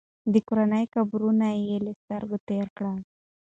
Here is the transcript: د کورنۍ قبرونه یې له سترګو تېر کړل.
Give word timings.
د 0.31 0.33
کورنۍ 0.47 0.85
قبرونه 0.95 1.47
یې 1.65 1.77
له 1.85 1.91
سترګو 2.01 2.37
تېر 2.47 2.67
کړل. 2.77 2.97